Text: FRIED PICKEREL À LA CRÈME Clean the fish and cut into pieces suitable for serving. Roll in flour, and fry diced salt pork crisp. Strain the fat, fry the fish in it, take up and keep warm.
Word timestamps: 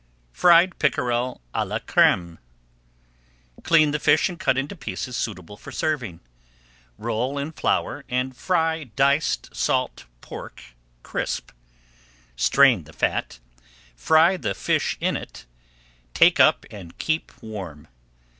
FRIED 0.31 0.79
PICKEREL 0.79 1.41
À 1.53 1.63
LA 1.63 1.77
CRÈME 1.77 2.39
Clean 3.61 3.91
the 3.91 3.99
fish 3.99 4.29
and 4.29 4.39
cut 4.39 4.57
into 4.57 4.75
pieces 4.75 5.15
suitable 5.15 5.57
for 5.57 5.71
serving. 5.71 6.21
Roll 6.97 7.37
in 7.37 7.51
flour, 7.51 8.03
and 8.09 8.35
fry 8.35 8.85
diced 8.85 9.55
salt 9.55 10.05
pork 10.19 10.63
crisp. 11.03 11.51
Strain 12.35 12.85
the 12.85 12.93
fat, 12.93 13.37
fry 13.95 14.37
the 14.37 14.55
fish 14.55 14.97
in 14.99 15.15
it, 15.15 15.45
take 16.15 16.39
up 16.39 16.65
and 16.71 16.97
keep 16.97 17.31
warm. 17.43 17.87